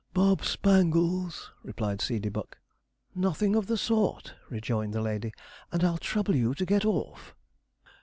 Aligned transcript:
'Bob 0.15 0.43
Spangles,' 0.43 1.51
replied 1.61 1.99
Seedeybuck. 1.99 2.57
'Nothing 3.13 3.55
of 3.55 3.67
the 3.67 3.77
sort,' 3.77 4.33
rejoined 4.49 4.93
the 4.93 4.99
lady; 5.01 5.31
'and 5.71 5.83
I'll 5.83 5.99
trouble 5.99 6.35
you 6.35 6.55
to 6.55 6.65
get 6.65 6.85
off.' 6.85 7.35